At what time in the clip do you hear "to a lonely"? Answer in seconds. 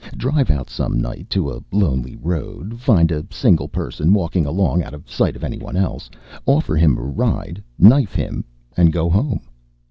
1.29-2.15